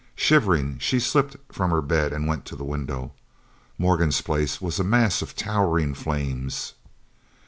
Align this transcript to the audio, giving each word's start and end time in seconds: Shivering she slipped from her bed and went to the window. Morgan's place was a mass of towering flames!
Shivering 0.15 0.79
she 0.79 0.99
slipped 0.99 1.35
from 1.53 1.69
her 1.69 1.79
bed 1.83 2.11
and 2.11 2.25
went 2.27 2.43
to 2.45 2.55
the 2.55 2.63
window. 2.63 3.11
Morgan's 3.77 4.21
place 4.21 4.59
was 4.59 4.79
a 4.79 4.83
mass 4.83 5.21
of 5.21 5.35
towering 5.35 5.93
flames! 5.93 6.73